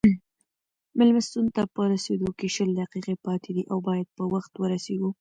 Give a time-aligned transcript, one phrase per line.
[0.97, 5.09] مېلمستون ته په رسېدو کې شل دقیقې پاتې دي او باید په وخت ورسېږو.